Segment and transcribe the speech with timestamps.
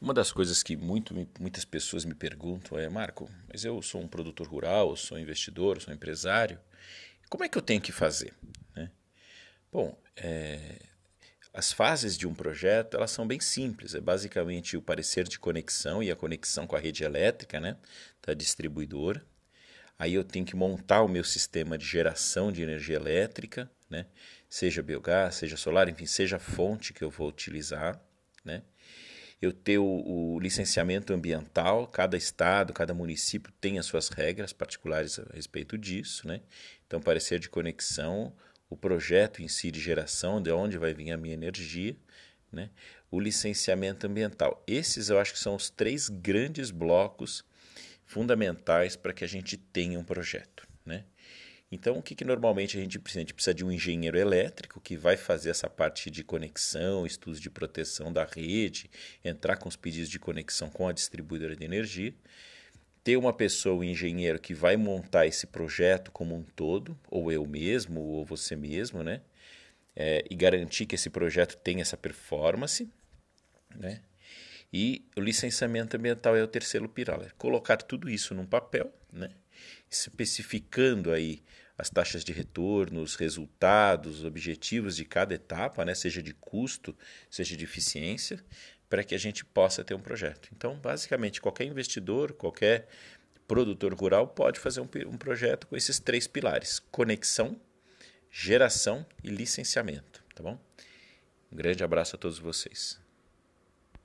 [0.00, 4.08] Uma das coisas que muito, muitas pessoas me perguntam é, Marco, mas eu sou um
[4.08, 6.58] produtor rural, sou investidor, sou empresário,
[7.28, 8.32] como é que eu tenho que fazer?
[8.74, 8.90] Né?
[9.70, 10.80] Bom, é,
[11.52, 13.94] as fases de um projeto elas são bem simples.
[13.94, 17.76] É basicamente o parecer de conexão e a conexão com a rede elétrica né,
[18.26, 19.22] da distribuidora.
[19.98, 24.06] Aí eu tenho que montar o meu sistema de geração de energia elétrica, né,
[24.48, 28.00] seja biogás, seja solar, enfim, seja a fonte que eu vou utilizar.
[28.42, 28.62] Né
[29.40, 35.18] eu ter o, o, licenciamento ambiental, cada estado, cada município tem as suas regras particulares
[35.18, 36.42] a respeito disso, né?
[36.86, 38.34] Então, parecer de conexão,
[38.68, 41.96] o projeto em si de geração, de onde vai vir a minha energia,
[42.52, 42.70] né?
[43.10, 44.62] O licenciamento ambiental.
[44.66, 47.44] Esses eu acho que são os três grandes blocos
[48.04, 51.04] fundamentais para que a gente tenha um projeto, né?
[51.72, 53.20] Então, o que, que normalmente a gente precisa?
[53.20, 57.40] A gente precisa de um engenheiro elétrico que vai fazer essa parte de conexão, estudos
[57.40, 58.90] de proteção da rede,
[59.24, 62.12] entrar com os pedidos de conexão com a distribuidora de energia.
[63.04, 67.46] Ter uma pessoa, um engenheiro, que vai montar esse projeto como um todo, ou eu
[67.46, 69.20] mesmo, ou você mesmo, né?
[69.94, 72.90] É, e garantir que esse projeto tenha essa performance,
[73.76, 74.02] né?
[74.72, 77.22] E o licenciamento ambiental é o terceiro pilar.
[77.22, 79.30] É colocar tudo isso num papel, né?
[79.90, 81.42] especificando aí
[81.76, 85.94] as taxas de retorno, os resultados, os objetivos de cada etapa, né?
[85.94, 86.96] seja de custo,
[87.30, 88.44] seja de eficiência,
[88.88, 90.50] para que a gente possa ter um projeto.
[90.54, 92.88] Então, basicamente, qualquer investidor, qualquer
[93.48, 97.60] produtor rural pode fazer um, um projeto com esses três pilares: conexão,
[98.30, 100.22] geração e licenciamento.
[100.34, 100.60] Tá bom?
[101.50, 103.00] Um grande abraço a todos vocês.